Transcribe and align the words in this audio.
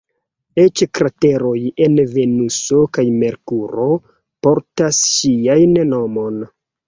Eĉ 0.61 0.81
krateroj 0.99 1.57
en 1.87 1.99
Venuso 2.13 2.79
kaj 2.97 3.05
Merkuro 3.19 3.87
portas 4.47 5.03
ŝian 5.11 5.79
nomon. 5.93 6.41